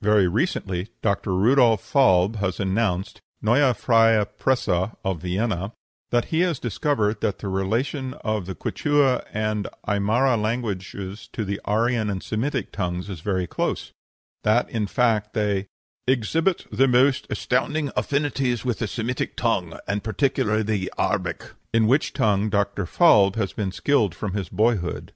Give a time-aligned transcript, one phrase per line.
[0.00, 1.34] Very recently Dr.
[1.34, 5.72] Rudolf Falb has announced (Neue Freie Presse, of Vienna)
[6.12, 11.60] that he has discovered that the relation of the Quichua and Aimara languages to the
[11.64, 13.90] Aryan and Semitic tongues is very close;
[14.44, 15.66] that, in fact, they
[16.06, 22.12] "exhibit the most astounding affinities with the Semitic tongue, and particularly the Arabic," in which
[22.12, 22.86] tongue Dr.
[22.86, 25.12] Falb has been skilled from his boyhood.